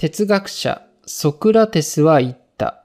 [0.00, 2.84] 哲学者ソクラテスは言った。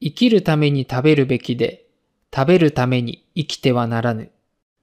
[0.00, 1.86] 生きるために食べるべきで、
[2.32, 4.30] 食べるために生きてはならぬ。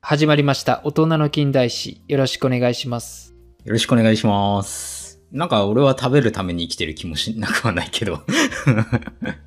[0.01, 0.81] 始まりました。
[0.83, 2.01] 大人の近代史。
[2.09, 3.33] よろしくお願いします。
[3.63, 5.21] よろしくお願いします。
[5.31, 8.17] なんか俺は食べるために生きてる気もしなくはないけど。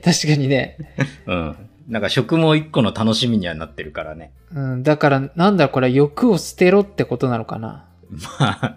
[0.02, 0.78] 確かにね。
[1.28, 1.56] うん。
[1.86, 4.32] なんか食も一個の楽しみにはなってるからね。
[4.54, 7.84] うん、だから、なんだこれ、欲を捨てろってことなのかな。
[8.08, 8.76] まあ、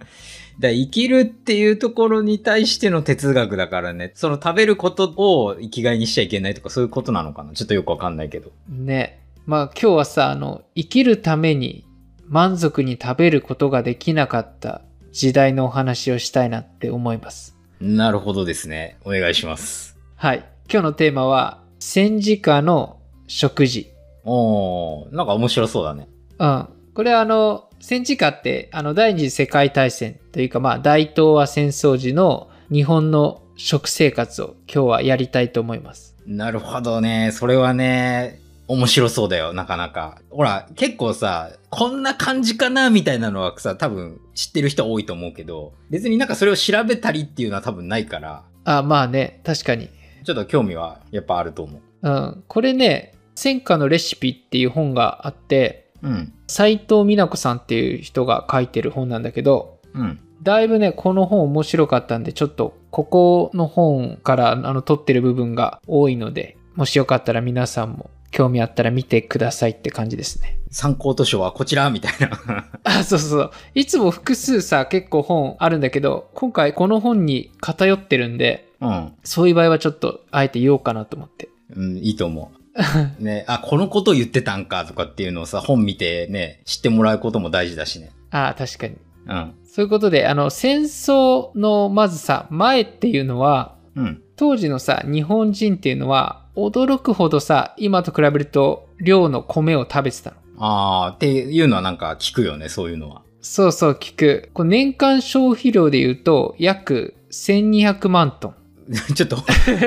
[0.60, 4.12] だ生きるっていうところに対しての哲学だからね。
[4.14, 8.52] その食べることを生きがいにしちゃいけないとかそういうことなのかなちょっとよくわかんないけど。
[8.68, 9.20] ね。
[9.46, 11.84] まあ今日はさ、あの、生きるために
[12.28, 14.82] 満足に食べることができなかった
[15.12, 17.56] 時代のお話をしたいなって思います。
[17.80, 18.98] なるほどですね。
[19.04, 19.96] お願いします。
[20.16, 20.44] はい。
[20.70, 23.90] 今日のテーマは、戦時下の食事。
[24.24, 26.08] おー、なんか面白そうだね。
[26.38, 26.68] うん。
[26.94, 36.14] これはあの、戦時下って、あの、第二次世界大戦というか、まあ、大東亜戦争時の日本の食生活を今日はやりたいと思います。
[36.26, 37.30] なるほどね。
[37.32, 40.20] それはね、面白そうだよ、なかなか。
[40.30, 49.88] ほら、結構さ、こんな感じかなみたいなのはさ、多分知ってる人多いと思うけど、別になんかそれを調べたりっていうのは多分ないから、あ、まあね、確かに。
[50.24, 51.80] ちょっと興味はやっぱあると思う。
[52.02, 52.44] うん。
[52.46, 56.32] これね、戦火のレシピっていう本があって、うん。
[56.46, 60.20] 斉藤美奈子さんっていう人が書いてる本なんだけど、うん。
[60.42, 70.58] だいぶね、この本面白かったんで、ちょっとここの本からあの取ってる部分が多いので、もしよかったら皆さんも興味あったら見てくださいって感じですね。
[70.70, 72.68] 参考図書はこちらみたいな。
[72.84, 73.50] あ、そうそうそう。
[73.74, 79.12] いつも複数さ、結構本あるんだけど、今回この本に偏ってるんで、うん。
[79.24, 81.48] そういう場合はちょっとあえて言おうかなと思って。
[81.76, 82.59] うん、いいと思う。
[83.18, 88.12] ね、あ、このこと言ってたんかとかっていうのをさ、本見てね、知ってもらうことも大事だしね。
[88.30, 88.96] あ確かに。
[89.26, 89.54] うん。
[89.64, 94.22] そういうことで、あの、戦争のまずさ、前っていうのは、うん。
[94.36, 100.36] 当時のさ、日本人っていうのは、驚くほどさ、今と比べると量の米を食べてたの。
[100.58, 103.22] あー、っていうのはなんか聞くよね、そういうのは。
[103.40, 104.50] そうそう、聞く。
[104.52, 108.54] こう年間消費量で言うと、約1200万トン。
[109.14, 109.36] ちょっと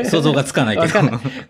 [0.09, 0.99] 想像がつかないけど。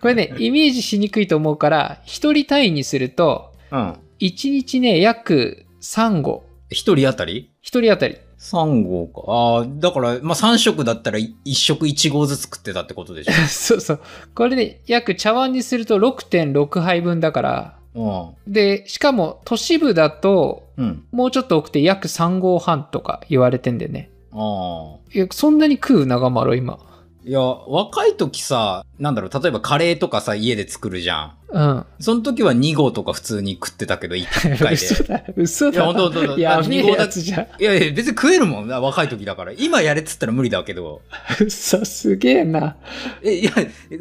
[0.02, 3.94] これね、 イメージしにくいと思うから、一人単位にすると、うん。
[4.19, 6.44] 1日ね、約3合。
[6.69, 7.50] 一人当たり？
[7.62, 8.18] 一人当たり。
[8.40, 9.31] ?3 合か。
[9.31, 14.00] ああ、だから、まあ、3食だったら1食1合ずつ食ってたってことでし そうそう。
[14.34, 18.34] これね、約茶碗にすると6.6杯分だから、ょ。
[18.47, 20.86] で、しかも都市部だと、うん。
[20.86, 21.03] うん。
[21.12, 24.09] もうちょっと多くて約3合半とか言われてんでね。
[24.31, 24.97] ああ。
[25.13, 26.06] いや、そんなに食う？
[26.08, 26.80] 長丸今。
[27.25, 31.34] いや、若い時さ、なんだろう、例えばカレーとかさ、家で作るじゃん。
[31.51, 31.85] うん。
[32.00, 34.75] その時は2合とか普通に食ってたけど、1回で。
[34.75, 35.78] 嘘だ、嘘だ。
[35.78, 37.62] いやほんとほんとやべえ二合だやつじゃん。
[37.62, 38.67] いやいや、別に食えるもん。
[38.67, 39.53] 若い時だから。
[39.53, 41.01] 今やれっつったら無理だけど。
[41.39, 42.75] 嘘すげえな。
[43.23, 43.51] え、いや、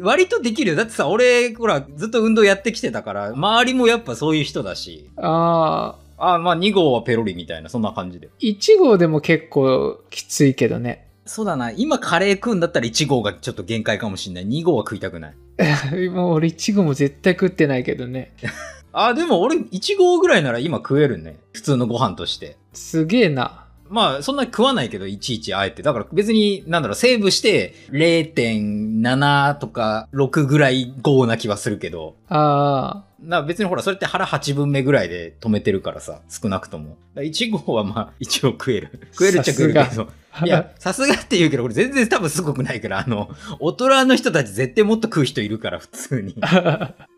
[0.01, 0.75] 割とできるよ。
[0.75, 5.09] だってさ、俺、ほら、ずっと運動やってきてたから、周りもやっぱそういう人だし。
[5.17, 8.29] ああ、あまあ2合はペロリみたいな、そんな感じで。
[8.41, 11.02] 1合でも結構きついけどね。
[11.25, 11.71] そうだな。
[11.71, 14.47] 今カレー食うんだったら1合がちょっと限界かもしんない。
[14.47, 15.35] 2合は食いたくない。
[16.09, 18.33] もう俺1合も絶対食ってないけどね。
[18.91, 21.37] あ、でも俺1合ぐらいなら今食えるね。
[21.53, 22.57] 普通のご飯として。
[22.73, 23.63] すげえな。
[23.89, 25.83] まあ、そんなに食わないけど、いちいちあえて。
[25.83, 32.15] だから別に、なんだろう、セーブして0.7とか6ぐらい合な気はするけど。
[32.27, 36.97] ああ、な別にほら、それって腹8分目ぐらいで止めてるからさ、少なくとも。
[37.15, 38.99] 1合はまあ、 一応食える。
[39.13, 40.09] 食えるっちゃ食えるけさど。
[40.45, 43.29] いや、さすがって言うけど、これ全然多分すごくないから、あの、
[43.59, 46.35] 大人の人たち絶対もっと食う人いるから、普通に。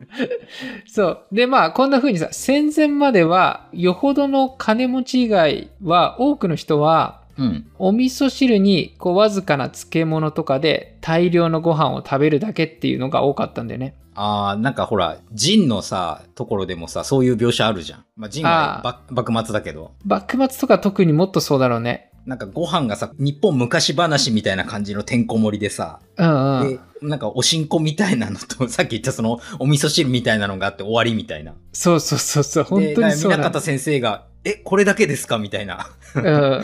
[0.86, 1.26] そう。
[1.32, 7.68] で、まあ、こんな風にさ、戦前までは、よほどの金持ち以外は、多くの人は、うん。
[7.80, 13.96] お味噌汁に、こう、わずかな漬物とかで、大量のご飯を食べるだけっていうのが多かったんだよね。
[14.16, 18.06] あー、なんかほら、ジンのさ、ところでもさ、そういう描写あるじゃん。
[18.16, 19.92] まあ、ジンは幕末だけど。
[20.06, 22.12] 幕末とか特にもっとそうだろうね。
[22.26, 26.70] なんかご飯がさ、日本昔話みたいな感じのてんこ盛りでさ、うんうん。
[26.70, 31.54] で、なんかおしんこみたいなのと、さっき言ったそのお味噌汁みたいなのがあって終わりみたいな。
[31.72, 35.84] そうそうそうそう、本当にそうなか南方先生が、え、これだけですかみたいなの。
[36.16, 36.64] うん。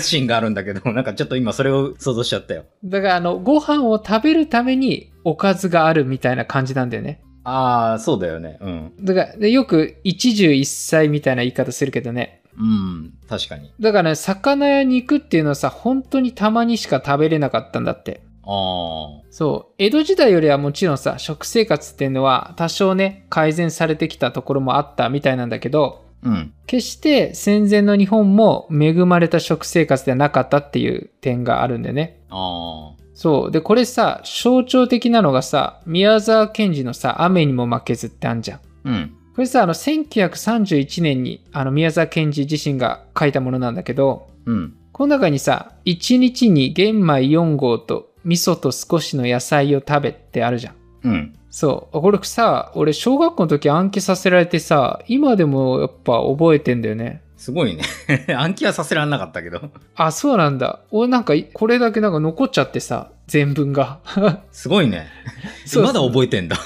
[0.00, 2.64] シーンがあるんだけど、なんかちょっと今それを想像しちゃったよ。
[2.84, 7.22] だから、あの、ご飯を食べるためにおかずがあるみたいな感じなんだよね。
[7.44, 8.58] ああ、そうだよね。
[8.60, 8.92] うん。
[9.00, 12.42] だから、でよく一汁一菜みたいな言い方するけどね。
[12.58, 13.72] うん、確かに。
[13.80, 18.22] だからね、魚や肉っていうのはさ、本当にたまにしか食べれなかったんだって。
[18.42, 19.74] あそう。
[19.78, 26.52] 江戸時代よりはもちろんさ、食生活っていうのは多少ね、改善されてきたところもあったみたいなんだけど、あ、うん。
[26.66, 32.20] 決して戦前の日本も恵まれた食生活ではなかったっていう点があるんでね。
[32.30, 33.50] ああ、そう。
[33.50, 38.60] で、これさ、象徴的なのがさ、宮沢賢治のさ、雨にも負けずってあんじゃん。
[38.84, 39.14] うん。
[39.34, 44.74] これさ、あの、1931年に、あの、宮沢賢治自身が書いたものなんだけど、うん。
[44.92, 50.74] この中にさ、1日に玄米4合と味噌と少しの野菜を食べってあるじゃん。
[51.04, 51.34] うん。
[51.50, 52.00] そう。
[52.00, 57.22] これさ、俺、小学校の時暗記させられてさ、今でもやっぱ覚えてんだよね。
[57.36, 57.82] すごいね。
[58.36, 59.70] 暗記はさせらんなかったけど。
[59.96, 60.80] あ、そうなんだ。
[60.90, 63.98] 俺なんか、これだけなんか残っちゃってさ、全文が。
[64.52, 65.08] すごいね。
[65.66, 66.56] そうまだ覚えてんだ。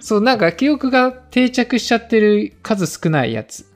[0.00, 3.66] そう、なんか記憶が定着しちゃってる数少ないやつ。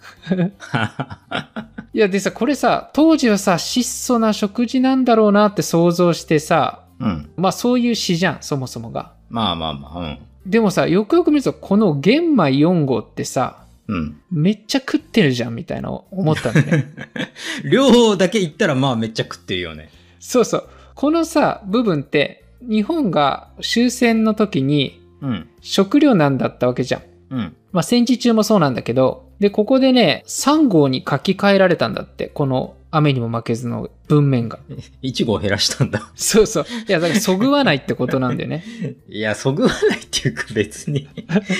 [1.92, 7.30] いや、でさ、これさ、当時はさ、質素な食事なんだろうなって想像してさ、うん。
[7.36, 9.12] まあそういう詩じゃん、そもそもが。
[9.28, 10.18] まあまあまあ、うん。
[10.46, 14.20] でもさ、よくよく見ると、この玄米4合ってさ、うん。
[14.30, 16.86] めっちゃ食ってるじゃん、みたいな思ったんだね。
[17.64, 19.90] 量だけ言ったらまあめっちゃ食ってるよね。
[20.18, 20.68] そうそう。
[20.94, 25.48] このさ、部分って、日本が終戦の時にうん。
[25.60, 27.02] 食糧難だったわけじゃん。
[27.30, 27.56] うん。
[27.72, 34.58] まあ戦時中もそうなんだけど、で、ここでね、3号に書き換えられたんだって、この雨にも負けずの文面が。
[35.02, 36.10] 1号減らしたんだ。
[36.14, 36.66] そうそう。
[36.88, 38.64] いや、だからそぐわないってことなんだよね。
[39.08, 41.08] いや、そぐわないっていうか別に。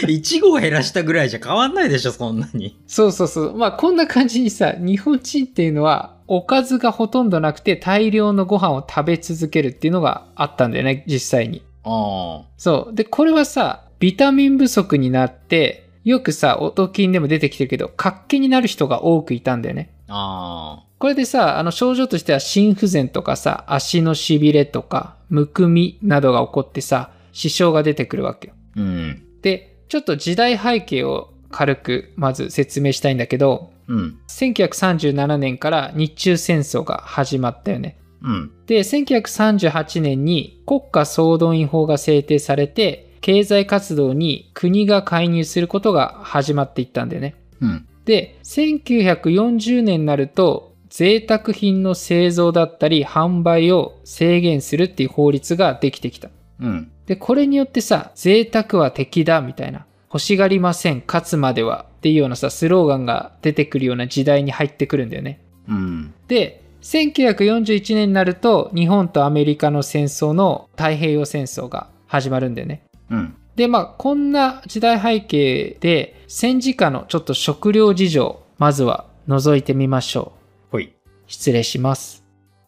[0.07, 2.77] 1号減らしたぐらいじゃ変わんないでしょ、そんなに。
[2.87, 3.57] そうそうそう。
[3.57, 11.63] まあこんな感じにさ、日本人っていうのは、おかずがほとんどなくて大量のご飯を食べ続けるっていうのがあったんだよね、実際に。
[11.85, 12.45] ああ。
[12.57, 12.95] そう。
[12.95, 19.91] で、これはさ、ビタミン不足になって、よくさ、音筋でも出てきてるけど、活気になる人が多くいたんだよね。
[20.09, 20.86] ああ。
[20.99, 28.55] これでさ、あの症状としては心不全とかさ、足のしびれとか、むくみなどが起こってさ、支障が出てくるわけよ。
[28.77, 29.23] うん。
[29.43, 34.19] で、ちょっと時代背景を軽くまず説明したいんだけど、うん。
[34.29, 37.99] 1937年から日中戦争が始まったよね。
[38.23, 38.53] うん。
[38.67, 47.35] で、1938年に国家総動員法が制定されて、経済活動に国が介入することが始まっていったんだよね。
[47.61, 47.87] うん。
[48.05, 56.31] で、1940年になると、贅沢品の製造だったり販売を制限するっていう法律ができてきた。
[56.59, 56.91] うん。
[57.05, 65.43] で、これによってさ、贅沢は敵だみたいな、欲しがりません、勝つまではっていうようなさ、スローガンが出てくるような時代に入ってくるんだよね。
[65.69, 66.15] うん。
[66.29, 72.81] で、1941年になると、日本とアメリカの戦争の太平洋戦争が始まるんだよね。
[73.11, 73.35] うん。
[73.55, 80.36] で、まあ、こんな時代背景で、戦時下のちょっと食料事情、まずは覗いてみましょう。
[81.27, 82.25] 失礼します。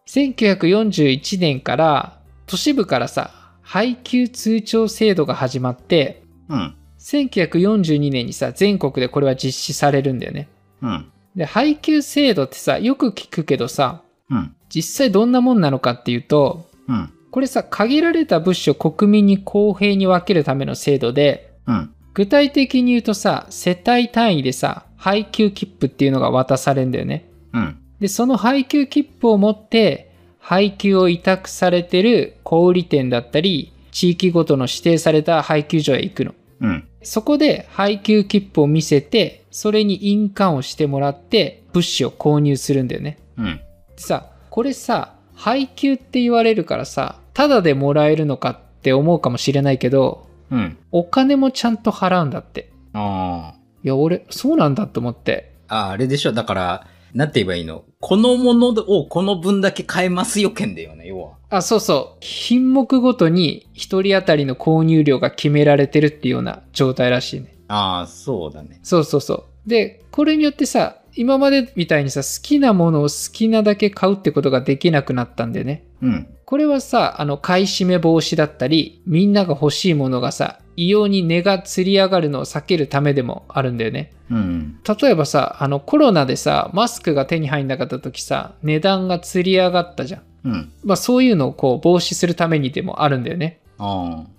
[0.08, 3.30] 1941年から都市部からさ、
[3.62, 6.74] 配給通帳制度が始まって、うん。
[6.98, 10.48] 1942年にさ、全国でこれは実施されるんだよね。
[10.80, 11.12] うん。
[11.36, 14.54] で、配給制度ってさ、よく聞くけどさ、うん。
[14.68, 17.12] 実際どんなもんなのかっていうと、うん。
[17.30, 21.94] これさ、限られた物資を国民に公平に分けるための制度で、うん。
[22.14, 27.30] 具体的に言うとさ、世帯単位でさ、配給切符っていうのが渡されるんだよね。
[27.52, 27.78] うん。
[28.00, 36.34] で、その配給切符を持って、配給を委託されてる小売店だったり、地域ごとの指定された配給所へ行くの。
[36.60, 36.88] うん。
[37.02, 43.18] そこで配給切符を見せて、それに印鑑をしてもらって、物資を購入するんだよね。
[43.36, 43.56] うん。
[43.56, 43.62] で
[43.96, 50.76] さ、これさ、配給って言われるからさ、ただでもらえるのかって思うかもしれないけど、うん。
[50.90, 52.72] お金もちゃんと払うんだって。
[52.94, 55.52] あいや、俺、そうなんだと思って。
[55.68, 55.88] あ。
[55.88, 56.32] あ、あれでしょ。
[56.32, 57.84] だから、なんて言えばいいの？
[58.00, 61.32] このものをこの分だけ買えますよ券だよね、要は。
[61.50, 62.18] あ、そうそう。
[62.20, 67.56] 品目ごとに一人当たりの購入量が決められてるっていうような状態らしいね。
[67.68, 68.80] ああ、そうだね。
[68.82, 69.68] そうそうそう。
[69.68, 75.84] で、これによってさ、今までみたいにさ、好きなものを好きなだけ買うってことができなくなったんでね。
[76.00, 76.28] うん。
[76.44, 84.12] これはさ、あの、買い占め防止だったり、みんなが欲しいものがさ、異様に値が吊り上がるのを避けるためでもあるんだよね。
[84.30, 84.78] うん。
[85.00, 90.22] 例えばさ、あの、コロナでさ、マスクが手に入んなかった時さ、値段が吊り上がったじゃん。
[90.44, 90.72] うん。
[90.84, 93.58] まあそういうのをこう防止するためにでもあるんだよね。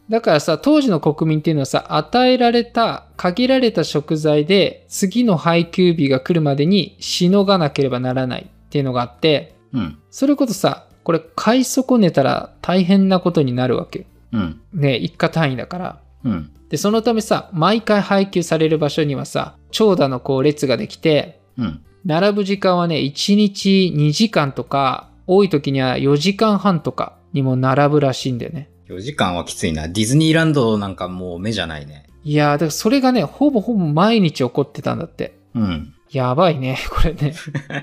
[0.10, 9.98] だからさ、当時の国民っていうのはさ、与えられた限られた食材で次の配給日が来るまでにしのがなければならないっていうのがあって、うん。
[10.10, 14.05] それこそさ、これ買い損ねたら大変なことになるわけよ。
[14.34, 14.62] うん。
[14.74, 16.00] ね一家単位だから。
[16.24, 16.51] うん。
[16.69, 21.81] で、そのためさ、毎回配給される場所にはさ、長蛇のこう列ができて、うん。
[22.05, 28.69] 並ぶ時間はね、1日2時間とか、多い時には4時間半とかにも並ぶらしいんだよね。
[28.89, 29.88] 4時間はきついな。
[29.88, 32.05] ディズニーランドなんかもう目じゃないね。
[32.24, 35.38] いやー、だからそれがね、ほぼほぼ毎日起こってたんだって。
[35.53, 35.93] うん。
[36.12, 37.36] やばいね、 これね。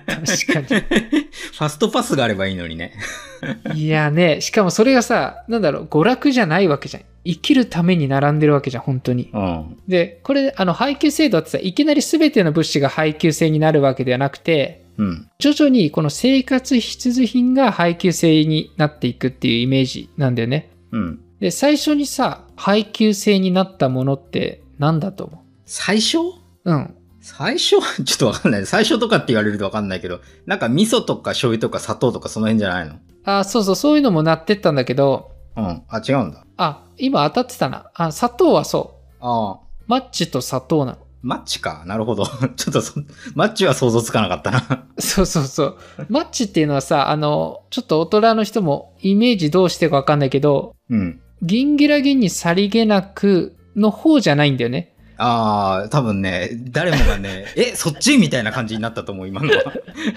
[0.06, 0.66] 確かに。
[1.56, 2.92] ファストパスがあればいいのにね。
[3.74, 7.04] いやね、しかもそれがさ、なんだろう、娯楽じゃないわけじゃん。
[7.24, 9.30] 生きるために並んでるわけじゃん、本当に。
[9.32, 9.76] うん。
[9.86, 15.28] で、これ、あの、配給制度ってさ、いきなり全ての物資が配給制になるわけではなくて、うん。
[15.38, 20.70] 徐々にこの生活必需品が配給制になっていくっていうイメージなんだよね。
[20.96, 21.20] うん。
[21.40, 26.18] で、最初にさ、配給制になったものって何だと思最初？
[26.18, 26.32] う
[26.64, 26.94] うん。
[27.20, 28.66] 最初ちょっとわかんない。
[28.66, 32.94] 最初とかって言われるとわかんないけど、なんか味噌とか醤油とか砂糖とかその辺じゃないの？
[33.24, 35.82] あ、そうそう、そういうのもなってったんだけど、うん。
[35.88, 36.44] あ、違うんだ。
[36.56, 37.90] あ、今当たってたな。
[37.94, 39.16] あ、砂糖はそう。
[39.20, 39.60] ああ。
[39.86, 40.98] マッチと砂糖なの。
[41.22, 41.82] マッチか？
[41.86, 42.26] なるほど。
[42.56, 43.00] ちょっとそ、
[43.34, 44.86] マッチは想像つかなかったな。
[44.98, 45.76] そうそうそう。
[46.08, 51.20] マッチっていうのはさ、あの、ちょっと大人の人もイメージどうしてるかわかんないけど、うん。
[51.42, 54.94] ギンギラギンにさりげなくの方じゃないんだよね。
[55.18, 59.72] ああ、多分ね、誰もがね、 え、そっちみたいな感じになったと思う、今のは。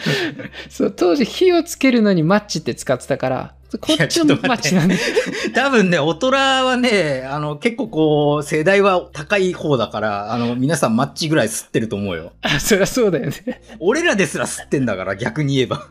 [0.69, 4.99] そう、当時火をつけるのにマッチって使ってたから、こっちもマッチなんだよ。
[5.53, 12.33] 多分ね、大人はね、あの、結構こう、世代は高い方だから、あの、皆さんマッチぐらい吸ってると思うよ。
[12.41, 13.61] あ、そりゃそうだよね。
[13.79, 15.87] 俺らですら吸ってんだから、逆に言えば。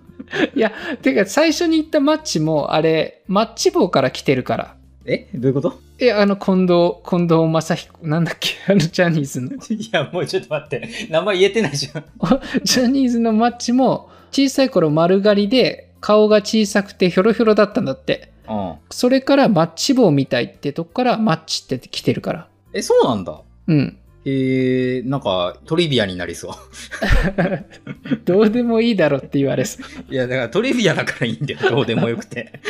[0.55, 4.75] いや、てか最初に言ったマッチも、あれ、マッチ棒から来てるから。
[5.07, 5.29] え？
[5.35, 5.81] どういうこと？
[6.01, 9.51] え、あの、近藤、近藤正彦、なんだっけ あの、ジャニーズの。
[9.71, 10.89] いや、もうちょっと待って。
[11.11, 12.05] 名前言えてないじゃん。
[12.63, 18.31] ジャニーズのマッチも、小さい頃丸刈りで、顔が小さくてヒョロヒョロだったんだって。
[18.49, 18.75] うん。
[18.91, 22.49] それからマッチ棒みたいってとこからマッチって来てるから。
[22.73, 23.41] え、そうなんだ。
[23.67, 23.99] うん。
[24.25, 26.53] へえ、なんか、トリビアになりそう。
[28.25, 30.13] どうでもいいだろって言われそう。
[30.13, 31.61] いや、だからトリビアだからいいんだよ。
[31.71, 32.61] どうでもよくて。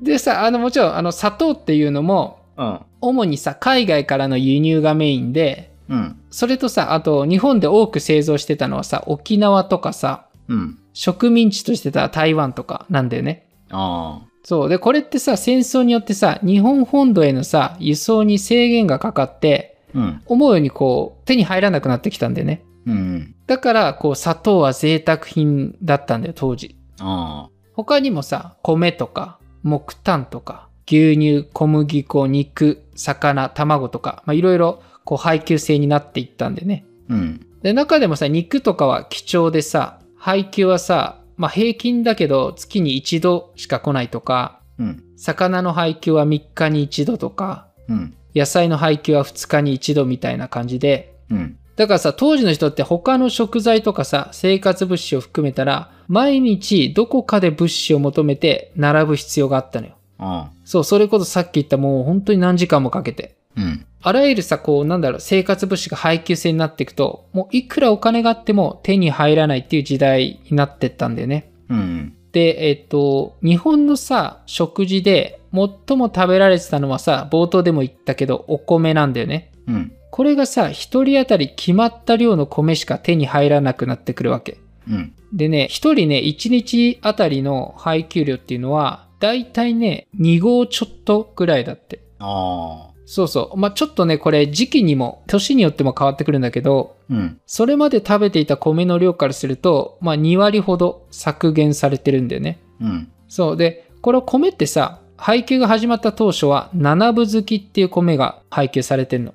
[0.00, 2.80] でさ、あの、もちろん、あの、砂糖っていうのも、うん。
[3.00, 6.16] 主にさ、海外からの輸入がメインで、うん。
[6.30, 10.78] それとさ、あと、日本で多く製造してたのはさ、沖縄とかさ、うん。
[10.92, 13.46] 植民地としてた台湾とかなんだよね。
[13.70, 14.28] ああ。
[14.42, 14.68] そう。
[14.68, 20.22] で、これってさ、戦争によってさ、日本本土へのさ、輸送に制限がかかって、うん。
[20.26, 22.64] 思うようにこう、手に入らなくなってきたんだよね。
[22.86, 23.34] うん。
[23.46, 26.76] だから、こう、砂糖は贅沢品だったんだよ、当時。
[27.00, 34.82] あ他にもさ、米とか、木炭とか、牛乳、小麦粉、肉、魚、卵とか、まあ、いろいろ、
[35.16, 36.84] 配給制になっていったんでね。
[37.10, 37.14] あ。
[37.14, 37.46] うん。
[37.62, 45.02] で、中でもさ、肉とかは貴重でさ、配給はさ、まあ、平均だけど、月に一度しか来ないとか、うん。
[45.16, 48.14] 魚の配給は3日に一度とか、うん。
[48.34, 51.58] 野菜の配給は2日に一度みたいな感じで、うん。
[51.76, 59.94] だからさ、当時の人って他の食材とかさ、生活物資を含めたら、毎日どこかで物資を求めて並ぶ必要があったのよ。
[60.18, 60.52] ああ。
[60.64, 63.36] そう、それこそさっき言ったもう本当に何時間もかけて。
[63.56, 63.86] うん。
[64.02, 71.52] あらゆるさ、こう、なんだろう、生活物資が配給制になっていくと、もういくらお金があっても手に入らないっていう時代になってったんだよね。
[71.68, 72.14] うん。
[72.32, 79.50] で、えっと、日本のさ、食事で最も食べられてたのはさ、冒頭でも言ったけど、お米なんだよね。
[79.66, 79.92] うん。
[80.10, 84.58] これがさ、一人当たり決まった量の米しか手に入らなくなってくるわけ。
[84.88, 85.14] うん。
[85.32, 92.00] でね、一人ね、一日あたりの配給量っていうのは、だいたいね、2合ちょっとぐらいだって。
[92.18, 92.97] ああ。
[93.10, 93.56] そうそう。
[93.56, 97.40] まあ、ちょっとね、これ時期にも、年によっても変わってくるんだけど、うん。
[97.46, 102.58] それまで食べていた米の量からすると、まあ、2割ほど削減されてるんだよね。
[102.82, 103.10] うん。
[103.26, 103.56] そう。
[103.56, 109.32] で、これ米ってさ、配給が始まった当初は、七分月っていう米が配給されてんの。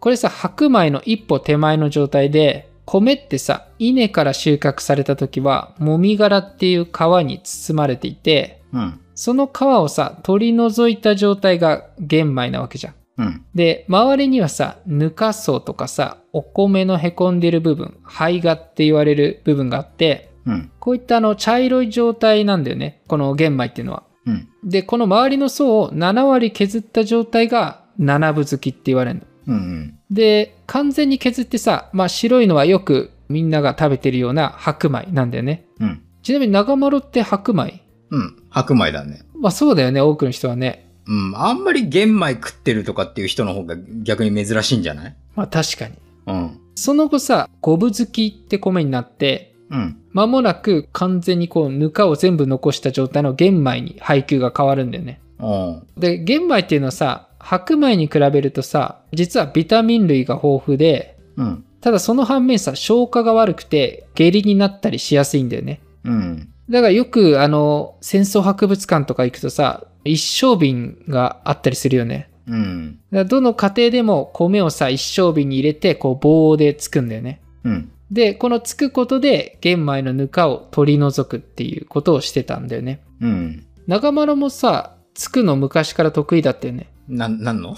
[0.00, 6.88] これさ、白米の一歩手前の状態で、米ってさ、稲から収穫された時は、もみ殻っていう皮
[7.26, 9.00] に包まれていて、うん。
[9.16, 12.94] その皮をさ、取り除いた状態が玄米なわけじゃん。
[13.18, 13.44] うん。
[13.54, 20.70] で、周りにはさ、ぬか層とかさ、お米のへこんでる部分、胚芽って言われる部分があって、うん。
[20.78, 23.02] こういったあの茶色い状態なんだよね。
[23.08, 24.04] この玄米っていうのは。
[24.26, 24.48] うん。
[24.62, 29.54] で、この周りの層を7割削った状態が七分月って言われるの。
[29.54, 29.98] うん。
[30.10, 35.66] で、完全に削ってさ、まあ白いのはよくみんなが食べてるような白米なんだよね。
[35.80, 36.02] うん。
[36.22, 37.82] ちなみに長丸って白米？
[38.10, 38.36] うん。
[38.56, 39.20] 白米だね。
[39.38, 40.88] まあそうだよね、多くの人はね。
[41.06, 41.32] うん。
[41.36, 45.16] あんまり玄米食ってるとかっていう人の方が逆に珍しいんじゃない？
[45.34, 45.94] まあ確かに。
[46.26, 46.60] うん。
[46.74, 49.98] その後さ、五分月って米になって、うん。
[50.14, 55.20] 間もなく完全にこうぬかを全部残した状態の玄米に配給が変わるんだよね。
[55.38, 55.86] うん。
[56.00, 61.64] で、玄米っていうのはさ、白米に比べるとさ、実はビタミン類が豊富で、うん。
[61.82, 65.80] ただその反面さ、消化が悪くて下痢になったりしやすいんだよね。
[66.04, 66.48] うん。
[66.68, 72.28] だからよくあの、戦争博物館とか行くとさ、一升瓶があったりするよね。
[72.48, 72.98] うん。
[73.12, 77.40] だどの家庭でも米をさ、一升瓶に入れて、こう棒でつくんだよね。
[77.64, 77.90] うん。
[78.10, 83.00] で、このつくことで玄米のぬかを取り除くっていうことをしてたんだよね。
[83.20, 83.66] うん。
[83.86, 86.88] 長丸もさ、つくの昔から得意だったよね。
[87.08, 87.76] な、なんの？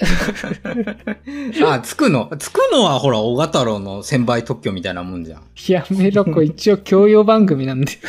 [1.66, 2.30] あ、つくの？
[2.38, 5.42] つくのはほら、小型太郎の1000倍特許みたいなもんじゃん。
[5.68, 7.98] やめろ、これ一応教養番組なんだよ。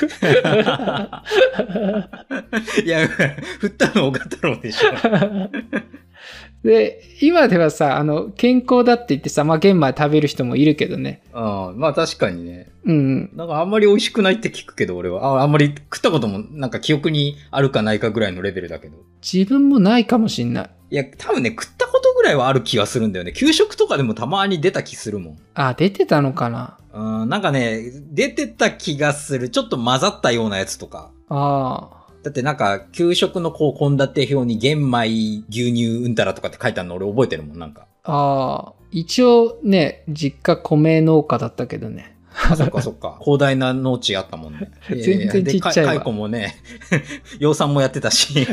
[2.85, 4.89] いや、振ったの小型太郎でしょ。
[6.63, 11.21] で、今ではさ、あの、健康だって言ってさ、まあ玄米食べる人もいるけどね。
[11.31, 11.41] うん。
[11.77, 12.71] まあ確かにね。
[12.85, 13.29] うん。
[13.35, 15.37] なんかあんまり美味しくないって聞くけど、俺は。
[15.37, 18.97] ああんまり食ったこともなんか記憶にあるかないかぐらいのレベルだけど。
[19.21, 20.69] 自分もないかもしんない。
[20.95, 23.33] いや、多分ね、食ったことぐらいはある気がするんだよね。
[23.33, 25.37] 給食とかでもたまに出た気するもん。
[25.53, 26.77] あ、出てたのかな？
[26.93, 29.49] うん、なんかね、出てた気がする。
[29.49, 31.11] ちょっと混ざったようなやつとか。
[31.27, 32.13] ああ。
[32.23, 37.87] だってなんか、給食のこう、献立表に玄米、牛乳、うんたらとかって書いてあるの俺覚えてるもん、なんか。
[38.05, 38.73] ああ。
[38.91, 42.14] 一応ね、実家米農家だったけどね。
[42.49, 43.17] あ、そっか そっか。
[43.21, 44.71] 広大な農地あったもんね。
[44.89, 46.55] 全然ちっちゃいわでか蚕もね、
[47.39, 48.47] 養蚕もやってたし。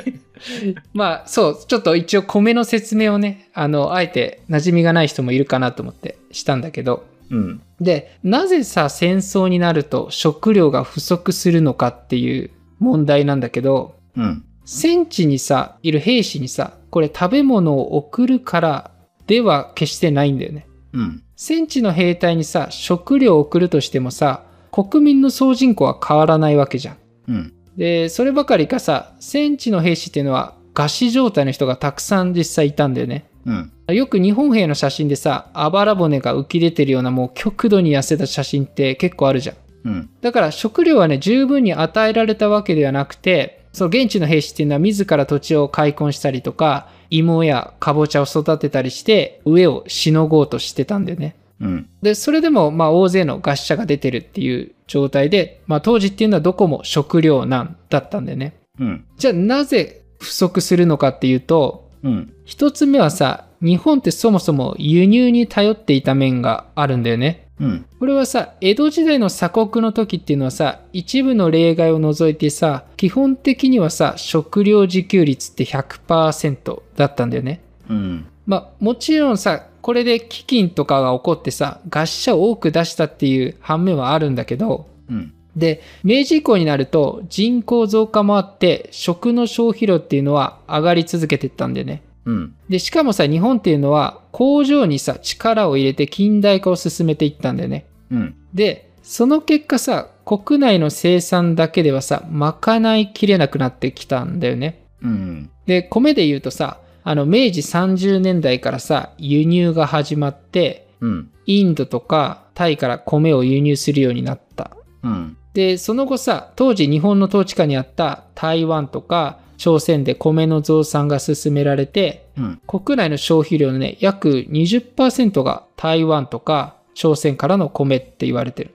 [0.92, 7.62] まあ、そう、ちょっと一応米の説明をね、あの、あえて馴染みがない人もいるかなと思ってしたんだけど、うん。
[7.80, 14.44] で、なぜさ、戦争になると食料が不足するのかっていう問題なんだけど、うん。
[14.64, 18.90] 戦地にさ、いる兵士にさ、これ食べ物を送るから
[19.26, 20.66] では決してないんだよね。
[20.92, 21.22] うん。
[21.36, 26.96] 戦地の兵隊にさ、食料を送るとしてもさ、国民の総人口は変わらないわけじゃん。
[27.28, 27.52] うん。
[27.76, 33.26] で、そればかりかさ、戦地の兵士っていうのは餓死状態の人がたくさん実際いたんだよね。
[33.46, 33.72] うん。
[33.94, 39.56] よく日本兵の写真でさ、あばら骨が浮き出てるようなもう極度に痩せた写真って結構あるじゃん。
[39.84, 40.10] うん。
[40.20, 51.36] だから食料はね、十分に与えられたわけではなくて、その現地の兵士っていうのは自ら土地を開墾したりとか、芋やかぼちゃを育てたりして、上をしのごうとしてたんだよね。
[51.60, 51.88] うん。
[52.00, 58.54] で、それでも、まあ、大勢の餓死者が出てるっていう状態で、まあ、当時っていうのはどこも食糧難だったんだよね。
[58.80, 59.04] うん。
[59.18, 62.32] じゃあ、なぜ不足するのかっていうと、うん。
[62.46, 67.41] 一つ目はさ、日本ってそもそも輸入に頼っていた面があるんだよね。
[67.62, 67.86] うん。
[68.00, 77.62] これはさ、江戸時代の鎖国の時っていうのはさ、一部の例外を除いてさ、基本的にはさ、食料自給率って100%だったんだよね。
[77.88, 78.26] うん。
[78.46, 85.32] まあ、もちろんさ、これで飢饉とかが起こってさ、餓死者を多く出したっていう反面はあるんだけど、うん。
[85.54, 92.02] で、明治以降になると人口増加もあって、食の消費量っていうのは上がり続けていったんだよね。
[92.24, 92.54] うん。
[92.68, 97.86] で、しかもさ、日本っていうのは工場にさ、力を入れて近代化を進めていったんだよね。
[98.10, 98.36] うん。
[98.54, 104.84] で、その結果さ、国内の生産だけではさ、賄いきれなくなってきたんだよね。
[105.02, 105.50] うん。
[105.66, 111.30] で、米で言うとさ、あの、明治30年代からさ、輸入が始まって、うん。
[111.46, 114.76] インドとかタイから米を輸入するようになった。
[115.02, 115.36] うん。
[115.52, 122.60] で、その後さ、当時日本の統治下にあった台湾とか朝鮮で米の増産が進められて、うん。
[122.66, 128.74] 国内の消費量のね、約20%が台湾とか朝鮮からの米って言われてる。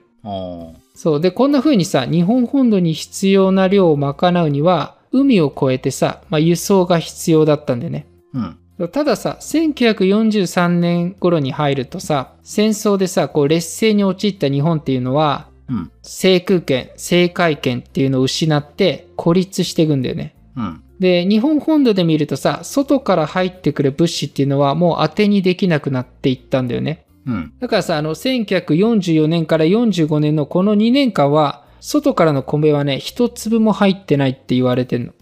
[0.94, 1.20] そう。
[1.20, 8.06] で、こんな風にさ、日本本土に必要な量を賄うには、海を越えてさ、まあ、輸送が必要だったんでね。
[8.32, 8.88] うん。
[8.88, 15.90] たださ、1943年頃に入るとさ、戦争でさ、こう劣勢に陥った日本っていうのは、うん。
[16.00, 20.34] 制空権、制海権っていうのを失って孤立していくんだよね。
[20.58, 20.82] うん。
[20.98, 27.06] で、日本本土で見るとさ、外から入ってくる物資っていうのはもう当てにできなくなっていったんだよね。
[27.26, 27.52] うん。
[27.60, 35.12] だからさ、あの、1944年から45年のこの2年間は、外からの米はね、一粒も入ってないって言われてんの。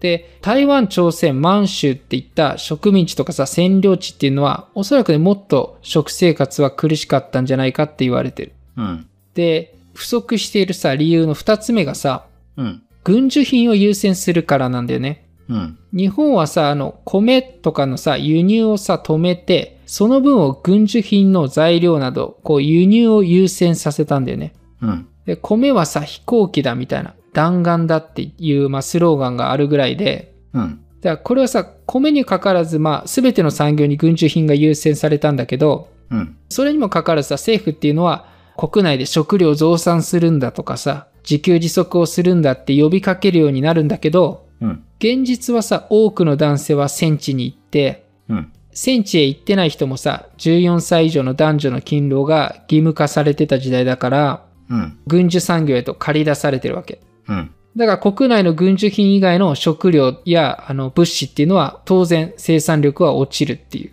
[0.00, 8.52] で、台湾、朝鮮、満州っていった植民地とかさ、占領地っていうのは、おそらくね、もっと食生活は苦しかったんじゃないかって言われてる。
[8.76, 9.06] うん。
[9.34, 12.82] で、不足しているさ、理由の二つ目がさ、うん。
[13.04, 15.28] 軍需品を優先するからなんだよね。
[15.48, 15.78] うん。
[15.92, 24.54] 日本はさ、あの、米とかのさ、輸入をさ、止めて、その分を軍需品の材料など、こう、輸入を優先させたんだよね。
[24.80, 25.06] うん。
[25.26, 30.80] で、米はさ、飛行機だみたいな、弾丸だっていう、まあ、スローガンがあるぐらいで、うん。
[31.00, 36.36] だからこれはさ、米にかかわらず、まあ、すべての産業に軍需品が優先されたんだけど、うん。
[36.48, 44.84] それにもかかわらずさ、政府っていうのは、国内で食料増産するんだとかさ、自給自足をするんだって呼びかけるようになるんだけど、うん。
[44.98, 48.52] 現実はさ、多くの男性は戦地に行って、うん。
[48.72, 54.98] 戦地へ行ってない人もさ、14歳以上の男女の勤労が義務化されてた時代だから、うん。
[55.06, 57.00] 軍需産業へと借り出されてるわけ。
[57.28, 57.50] うん。
[57.76, 63.92] だから国内の軍需品以外の食料やあの物資っていうのは当然生産力は落ちるっていう。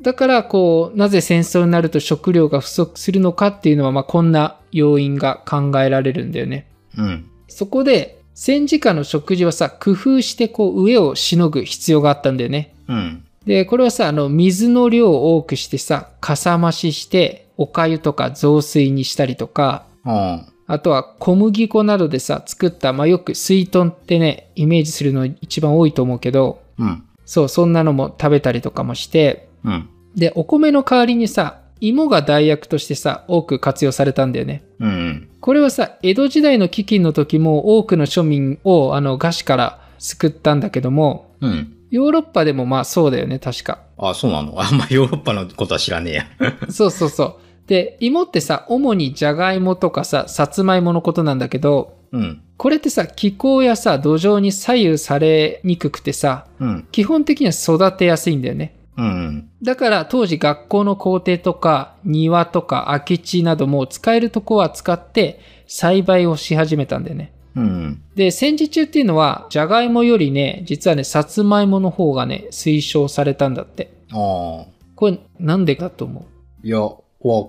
[0.00, 6.66] だから、こう、なぜ戦争になると食料が不足するのかっていうのは、まあ、こんな要因が考えられるんだよね。
[6.96, 7.30] うん。
[7.48, 12.74] そこで、戦時下の食事はさ、工夫してこう、上をしのぐ必要があったんだよね。
[12.88, 13.24] うん。
[13.46, 20.46] で、これはさ、あの、水の量を多くしてさ、かさ増しして、お粥とか雑炊にしたりとか、うん。
[20.66, 27.04] あとは小麦粉などでさ、作った、まあ、よく水豚ってね、イメージするの一番多いと思うけど、うん。
[27.24, 29.88] そう、そんなのも食べたりとかもして、うん。
[30.14, 34.62] で、お米の代わりにさ、芋が代役としてさ、多く活用されたんだよね。
[34.80, 35.28] うん。
[35.40, 41.76] これはさ、江戸時代の飢饉の時も多くの庶民をあの餓死から救ったんだけども、うん。
[41.90, 43.80] ヨーロッパでもまあそうだよね、確か。
[43.98, 44.54] あ、そうなの？
[44.60, 46.24] あんまヨーロッパのことは知らねえや。
[46.70, 47.34] そうそうそう。
[47.66, 52.40] で、芋ってさ、主にじゃがいもとかさ、さつまいものことなんだけど、うん。
[52.56, 56.88] これってさ、気候やさ、土壌に左右されにくくてさ、うん。
[56.92, 58.76] 基本的には育てやすいんだよね。
[58.96, 59.50] うん。
[59.62, 67.32] だから当時学校の校庭とか庭とか空き地なども使えるとこは使って栽培をし始めたんだよね。
[67.56, 68.02] うん。
[68.14, 73.92] で、戦時中っていうのは、じゃがいもよりね、実はね、さつまいもの方がね、推奨されたんだって。
[74.12, 74.66] ああ。
[74.96, 76.26] これ、なんでだと思
[76.62, 76.66] う？
[76.66, 76.98] いや、わ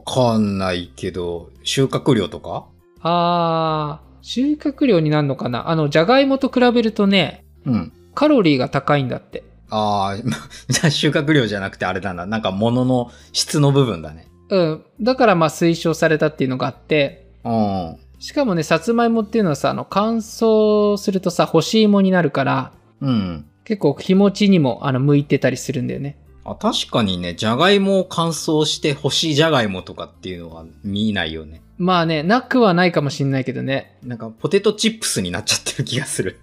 [0.05, 2.65] かんないけど、収穫量とか？
[3.01, 5.69] あー、収穫量になるのかな？
[5.69, 7.93] あの、じゃがいもと比べるとね、うん。
[8.15, 9.43] カロリーが高いんだって。
[9.69, 10.17] ああ、
[10.67, 12.25] じゃあ収穫量じゃなくてあれだな。
[12.25, 14.27] なんか物の質の部分だね。
[14.49, 14.83] うん。
[14.99, 17.97] だからまあ推奨されたっていうのがあって、うん。
[18.17, 23.45] しかもね、さつまいもっていうのはさ、あの、乾燥するとさ、干し芋になるから、うん。
[23.63, 26.17] 結構日持ちにも、あの、向いてたりするんだよね。
[26.45, 31.61] あ確かにね、じゃがいもを乾燥して干しじゃがいもとかっていうのは見ないよね。
[31.77, 33.97] まあね、なくはないかもしんないけどね。
[34.03, 36.39] なんかポテトチップスになっちゃってる気がする。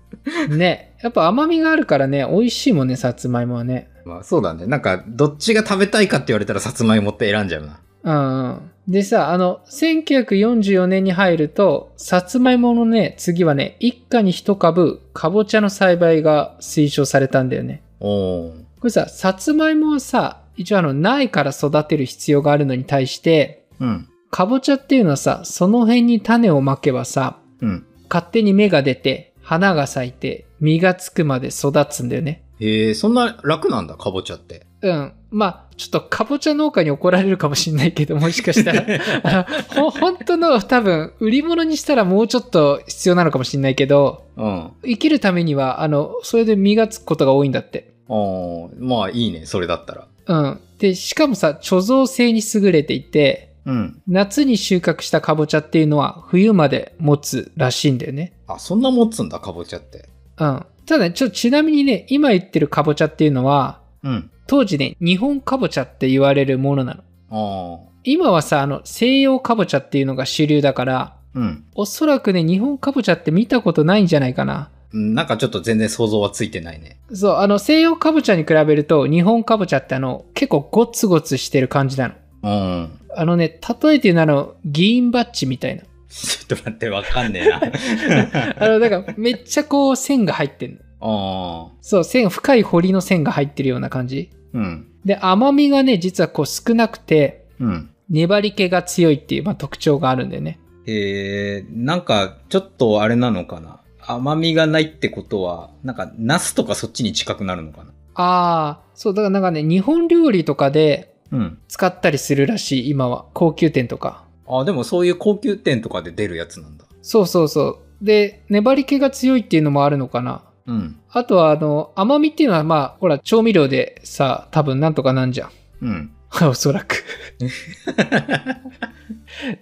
[0.50, 0.96] ね。
[1.02, 3.88] やっぱ甘みがあるからね、美味しいもんね、さつまいもはね。
[4.04, 4.66] まあそうだね。
[4.66, 7.80] なんかどっちが食べたいかって言われたらさつまいもって選んじゃうな。
[8.02, 8.70] うんうん。
[8.88, 17.82] でさ、あの、1944年に入ると、さつまいものね、次はね、一家に一株、かぼちゃの栽培が推奨されたんだよね。
[18.00, 18.61] おー。
[18.82, 24.08] これさ、さつまいもはさ、一応あの、苗から育てる必要があるのに対して、うん。
[24.28, 27.86] かぼちゃっていうのはさ、その辺に種をまけばさ、うん。
[28.10, 32.42] 勝手に芽が出て、花が咲いて、実がつくまで育つんだよね。
[32.58, 34.66] へえ、そんな楽なんだ、かぼちゃって。
[34.82, 35.12] うん。
[35.30, 38.84] まあ、ちょっとかぼちゃ農家に怒られるかもしんないけど、 もしかしたら、
[39.22, 44.70] あの、ほ、本当の多分、売り物にしたらもうちょっと必要なのかもしんないけど、うん。
[44.84, 47.91] 生きるためには、あの、それで実がつくことが多いんだって。
[48.14, 50.06] おーまあいいね、それだったら。
[50.26, 50.60] うん。
[50.78, 54.02] で、しかもさ、貯蔵性に優れていて、うん。
[54.06, 58.34] 夏に収穫したかぼちゃっていうのは冬まで持つらしいんだよね。
[58.46, 60.10] あ、そんな持つんだ、かぼちゃって。
[60.36, 60.66] うん。
[60.84, 64.30] ただね、ちょ、ちなみにね、今言ってるかぼちゃっていうのは、うん。
[64.46, 67.02] 当時ね、日本かぼちゃって言われるものなの。
[67.30, 67.88] ああ。
[68.04, 71.64] 今はさ、あの、西洋かぼちゃっていうのが主流だから、うん。
[71.74, 74.68] おそらくね、日本かぼちゃって見たことないんじゃないかな。
[74.92, 76.98] うんなんかちょっと全然想像はついてないね。
[77.12, 82.14] そう、あの、西洋かぼちゃに比べると、日本かぼちゃってあの、結構ゴツゴツしてる感じなの。
[82.42, 82.98] うん。
[83.14, 83.48] あのね、
[83.82, 85.82] 例えて言うのはあの、議員バッジみたいな。
[86.12, 87.60] ちょっと待って、わかんねえな。
[88.58, 90.78] あの、だから、めっちゃこう、線が入ってんの。
[91.00, 91.72] ああ。
[91.80, 94.30] そう、線、深い彫りの線が入ってるような感じ。
[94.52, 94.86] うん。
[95.04, 97.88] で、甘みがね、実はこう少なくて、うん。
[98.10, 100.58] 粘り気が強いっていう、まあ、特徴があるんだよね。
[100.86, 103.80] えー、なんか、ちょっとあれなのかな。
[104.06, 107.90] 甘みがないってことは、なんか、ナスとかそっちに近くなるのかな？
[108.14, 111.58] ああ、そう、だからなんかね、日本料理とかでうん。
[111.66, 113.24] 使ったりするらしい、今は。
[113.32, 114.24] 高級店とか。
[114.46, 116.84] あ、でもそういう高級店とかで出るやつなんだ。
[117.00, 118.04] そうそうそう。
[118.04, 120.42] で、粘り気が強いっていうのもあるのかな。
[120.66, 121.00] うん。
[121.10, 125.50] あとは、あの、甘みっていうのは、まあ、ほら、調味料でさ、多分なんとかなんじゃん。
[125.80, 126.12] うん。
[126.48, 127.02] おそらく。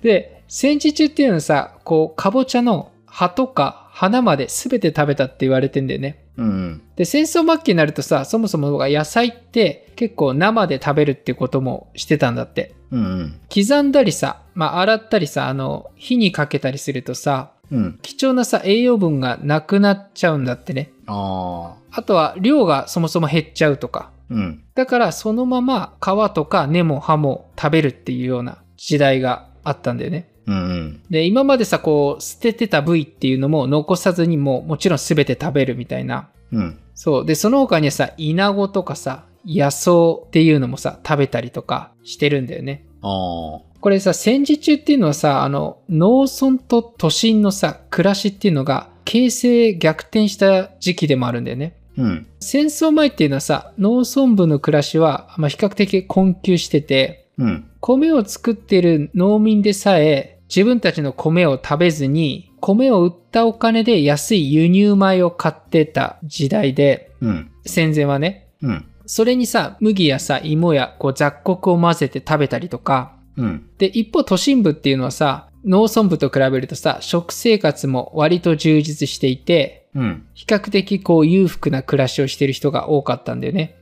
[0.02, 6.24] で、戦時中っていうのはさ、こう、かぼちゃの葉とか花まで全て食べたって言われてんだよね。
[6.38, 6.82] うん。
[6.96, 12.74] で、戦争末期になるとさ、そもそも野菜って結構生で食べるってこともしてたんだって。
[12.92, 13.38] うん。
[13.54, 17.98] 刻んだりさ、まあ、洗ったりさ、あの、火にかけたりするとさ、うん。
[18.00, 20.92] 貴重なさ、栄養分がなくなっちゃうんだってね。
[21.06, 21.98] ああ。
[21.98, 24.12] あとは量がそもそも減っちゃうとか。
[24.30, 24.64] うん。
[24.74, 30.29] だからそのまま皮とか根も葉も食べるっていうような時代があったんだよね。
[30.50, 31.02] うんうん。
[31.10, 36.28] で、今までさ、こう、捨ててた部位っていうのも残さずにもうもちろん全て食べるみたいな。
[36.52, 36.78] うん。
[36.94, 37.26] そう。
[37.26, 39.92] で、その他にはさ、イナゴとかさ、野草
[40.26, 42.84] っていうのもさ、食べたりとかしてるんだよね。
[43.02, 43.60] ああ。
[43.80, 51.74] これさ、戦時中っていうのはさ、あの、農村と都心のさ、暮らしっていうのが、形勢逆転した時期でもあるんだよね。
[51.74, 52.26] うんうん。
[52.40, 57.70] 戦争前っていうのはさ、農村部の暮らしは、まあ、比較的困窮してて、うん。
[57.80, 67.50] 米を作っている農民でさえ、自分たちの米を食べずに、米を売ったお金で安い輸入米を買ってた時代で、うん。
[67.64, 68.48] 戦前はね。
[68.60, 68.86] うん。
[69.06, 73.70] それにさ、麦やさ、芋やこう雑穀を混ぜて食べたりとか、うん。
[73.78, 80.26] で、一方都心部っていうのはさ、農村部と比べるとさ、食生活も割と充実していて、うん。
[80.34, 83.76] 比較的こう裕福な暮らしをしてる人が多かったんだよね。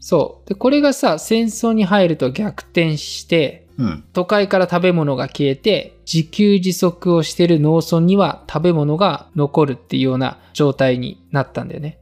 [0.00, 0.48] そう。
[0.48, 4.04] で、これがさ、戦争に入ると逆転して、うん。
[4.12, 11.98] 都会から食べ物が消えて、自給自足をしてる農村には食べ物が残るっていうような状態になったんだよね。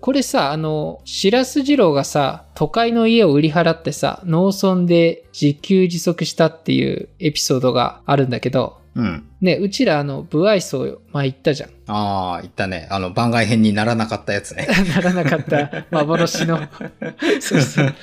[0.00, 9.26] これさ、あの、白洲二郎がさ、都会の家を売り払ってさ、農村で自給自足したっていうエピソードがあるんだけど、うん。
[9.40, 11.70] ね、うちらあの、部愛想前言ったじゃん。
[11.86, 12.88] ああ、言ったね。
[12.90, 14.68] あの、番外編にならなかったやつね。
[14.94, 16.60] ならなかった幻の。
[17.40, 17.94] そうそう。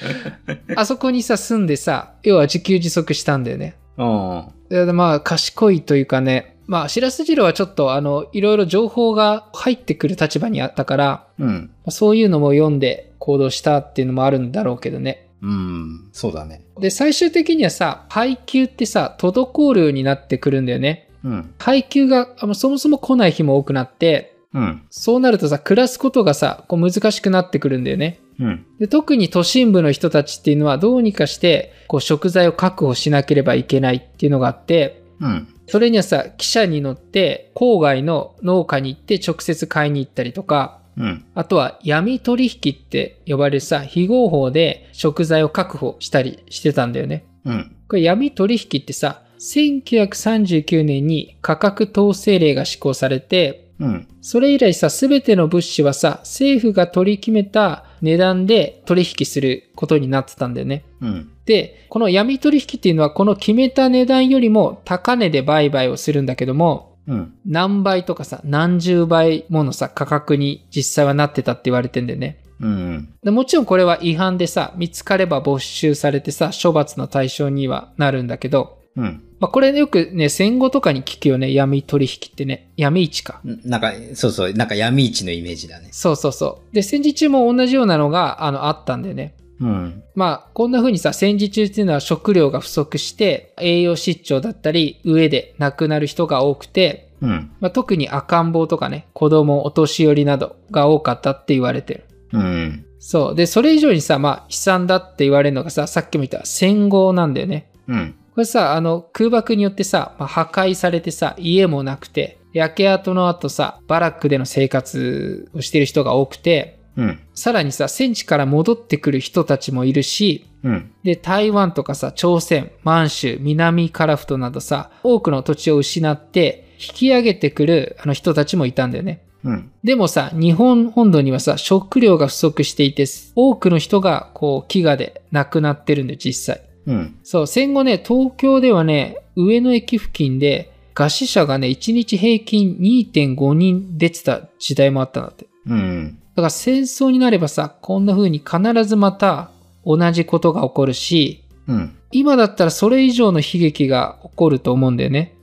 [0.75, 3.75] あそこにさ、住んでさ、要は自給自足したんだよね。
[3.97, 4.45] うん。
[4.69, 11.71] でまあ、賢いというかね、まあ、白洲次郎はちょっと、あの、いろいろ情報が入ってくる立場にあったから、うん。
[11.89, 15.28] そういうのも読んで行動したっていうのもあるんだろうけどね。
[15.41, 16.09] うん。
[16.11, 16.63] そうだね。
[16.79, 21.09] で、最終的にはさ、配給ってさ、滞るようになってくるんだよね。
[21.23, 21.53] うん。
[21.59, 24.81] 配給があのそもそも来ない日も多くなって、うん。
[24.89, 28.19] そうなるとさ、暮らすことがさ、こう難しくなってくるんだよね。
[28.39, 28.65] うん。
[28.79, 35.47] で特に都心部の人たちっていうのはどうにかしてこう食材を確保しなければいけないっていうのがあってうん。
[35.67, 41.25] それにはさ汽車に乗って郊外の農家に行って直接買いに行ったりとかうん。
[41.33, 47.75] あとは闇取引って呼ばれるさ非合法で食材を確保したりしてたんだよねうん。
[47.87, 54.07] これ闇取引ってさ1939年に価格統制令が施行されてうん。
[54.21, 60.83] それ以来さ、すべての物資はさ、政府が取り決めた値段で取引することになってたんだよね。
[61.01, 61.31] うん。
[61.45, 67.33] で、この闇取引っていうのはこの決めた値段よりも高値で売買をするんだけども、うん。
[67.45, 72.37] 何倍とかさ、何十倍ものさ、価格に実際はなってたって言われてんだよね。
[72.61, 73.09] うん。
[73.23, 79.23] でもちろんこれは違反でさ、見つかれば没収されてさ、処罰の対象にはなるんだけど、うん。
[79.39, 82.71] まあこれよくね、戦後とかに聞くよね、闇取引ってね。
[82.77, 83.41] 闇市か。
[83.43, 85.87] なんか、そうそう、なんか闇市のイメージだね。
[85.91, 86.75] そうそうそう。
[86.75, 89.33] で、戦時中も同じようなのが、あの、あったんだよね。
[89.61, 90.03] うん。
[90.15, 97.51] まあ、こんな風にさ、戦時中っていうのは食料が不足して、栄養失調だったり、上で亡くなる人が多くて、うん。
[97.59, 102.05] まあ、特に赤ん坊とかね、子供、お年寄りなどが多かったって言われてる。
[102.33, 102.85] うん。
[102.99, 103.35] そう。
[103.35, 107.69] で、それ以上にさ、まあ、悲惨だって言われるのがさ、さっきも言った戦後なんだよね。
[107.87, 108.15] うん。
[108.35, 117.19] これさ、あの、空爆によってさ、まあ、破壊されてさ、家もなくて、焼け跡の後さ、バラックでの生活をしてる人が多くて、うん。
[117.33, 120.91] さらにさ、戦地から戻ってくる人たちもいるし、うん。
[121.03, 129.21] で、台湾とかさ、朝鮮、満州、南カラフトなどさ、多くの土地を失って、引き上げてくるあの人たちもいたんだよね。
[129.45, 129.71] うん。
[129.83, 136.61] でもさ、日本本土にはさ、食料が不足していて、多くの人が、こう、飢餓で亡くなってるんだよ、実際。
[136.85, 137.15] うん。
[137.23, 145.47] そう、戦後ね、東京ではね、上野駅付近で、餓死者がね、1日平均2.5人出てた時代もあったんだって。
[145.67, 146.18] うん。
[146.39, 149.51] だから戦争になればさ、こんな風に必ずまた
[149.85, 151.95] 同じことが起こるし、うん。
[152.11, 155.35] 今だったらそれ以上の悲劇が起こると思うんだよね。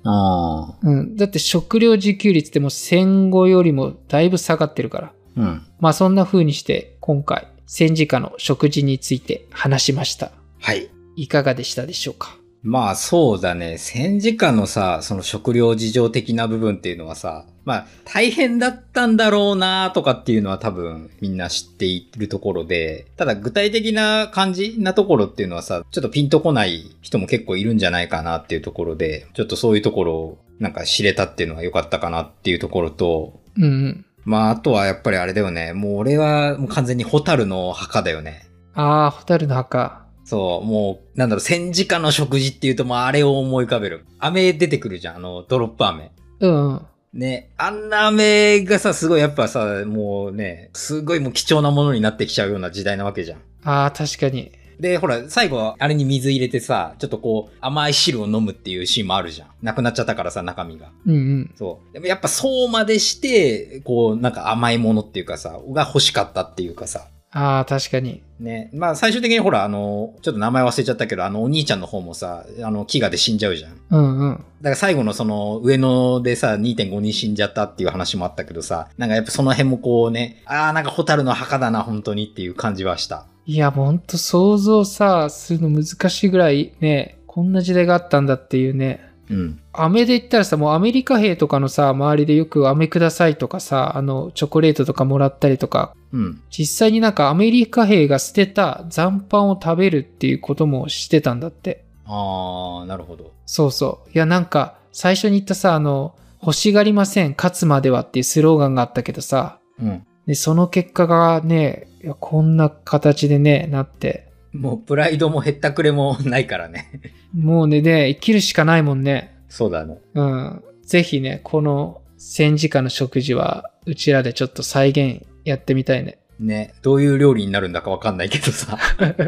[0.83, 1.17] うん。
[1.17, 5.13] だって食料自給率ってもう戦後よりもだいぶ下がってるから。
[5.37, 5.63] うん。
[5.79, 10.33] まあそんな風にして今回戦時下の食事について話しました。
[10.61, 10.89] はい。
[11.15, 12.37] いかがでしたでしょうか？
[12.63, 13.77] まあそうだね。
[13.79, 34.07] 戦時下のさ、その食料事情的な部分っていうのはさ、まあ大変だったんだろうなとかっていうのは多分みんな知っているところで、ただ具体的な感じなところっていうのはさ、ちょっとピンとこない人も結構いるんじゃないかなっていうところで、ちょっとそういうところをなんか知れたっていうのは良かったかなっていうところと、うんうん。
[34.25, 35.73] まああとはやっぱりあれだよね。
[35.73, 38.47] もう俺はもう完全にホタルの墓だよね。
[38.75, 40.07] ああ、ホタルの墓。
[40.25, 44.05] そう、もう、なんだろう、戦時下の食事っていうと、もうあれを思い浮かべる。
[44.19, 46.11] 飴出てくるじゃん、あの、ドロップ飴。
[46.41, 46.87] うんうん。
[47.17, 53.41] ね、あんな飴がさ、すごいやっぱさ、もうね、すごいもう貴重なものになってきちゃうような時代なわけじゃん。
[53.65, 54.53] ああ、確かに。
[54.79, 59.49] で、ほら、最後はあれに水入れてさ、ちょっとこう、甘い汁を飲むっていうシーンもあるじゃん。
[59.63, 60.91] なくなっちゃったからさ、中身が。
[61.07, 61.55] うんうん。
[61.57, 61.93] そう。
[61.95, 67.09] でもやっぱそうまでして、こう、なんか甘いものっていうかさ、が欲しかったっていうかさ。
[67.39, 68.23] ああ、確かに。
[68.41, 68.71] ね。
[68.73, 73.73] まあ最終的にほら、あの、ちょっと名前忘れちゃったけど、あのお兄ちゃんの方もさ、あの、飢餓で死んじゃうじゃん。
[73.73, 74.37] だうんうん。
[74.63, 83.27] から最後のその上野でさ、2.5人死んじゃったっていう話もあったけどさ、なんかやっぱその辺もこうね、ああ、なんかホタルの墓だな、本当にっていう感じはした。
[83.45, 89.06] いや、ほんと想像さ、するの難しいぐらいね、こんな時代があったんだっていうね。
[89.29, 89.61] うん。
[89.73, 96.43] 飴で言ったらさ、もうアメリカ兵とかのさ、周りでよく飴くださいとかさ、あの、チョコレートとかもらったりとか、うん。
[96.51, 101.85] 実際になんかアメリカ兵が捨てた残飯を食べるっていうこともしてたんだって。
[102.05, 103.33] ああ、なるほど。
[103.47, 104.11] そうそう。
[104.11, 110.07] いや、なんか、最初に言ったさ、あの、欲しがりません、勝つまではっていうスローガンがあったけどさ、うん。
[110.27, 111.89] で、その結果がね、
[112.21, 116.91] こんな形でね、なって、もうプライドもへったくれもないからね。
[117.35, 119.37] もうね、ね、生きるしかないもんね。
[119.49, 119.99] そうだね。
[120.15, 120.63] うん。
[120.83, 126.19] ぜひね、この戦時下の食事は、うちらでちょっと再現やってみたいね。
[126.39, 126.75] ね。
[126.83, 128.79] どういう料理になるんだかわかんないけどさ。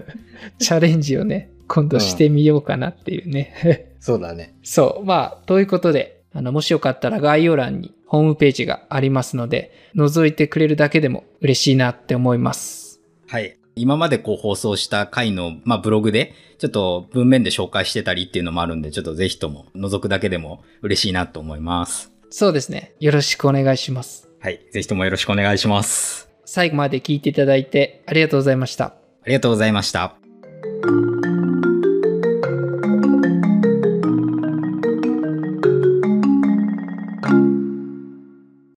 [0.58, 3.94] チャレンジをね、今度してみようかなっていうね。
[4.00, 4.54] そうだね。
[4.62, 5.04] そう。
[5.04, 13.00] まあ、ということで、あの、もしよかったら概要欄にホームページがありますので、覗いてくれるだけでも嬉しいなって思います。
[13.26, 13.57] はい。
[13.78, 22.12] 今までこう放送した回の、まあ、ブログで、ちょっと文面で紹介してたりっていうのもあるんで、ちょっとぜひとも覗くだけでも嬉しいなと思います。
[22.30, 22.94] そうですね。
[23.00, 24.28] よろしくお願いします。
[24.40, 24.60] はい。
[24.72, 26.28] ぜひともよろしくお願いします。
[26.44, 28.84] 最後まで聞いていただいてありがとうございました。
[28.86, 28.94] あ
[29.26, 30.16] りがとうございました。